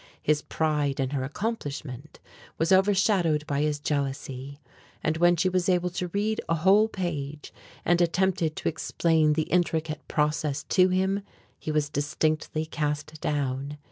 [0.23, 2.19] His pride in her accomplishment
[2.57, 4.59] was overshadowed by his jealousy,
[5.03, 7.53] and when she was able to read a whole page
[7.85, 11.21] and attempted to explain the intricate process to him,
[11.59, 13.77] he was distinctly cast down.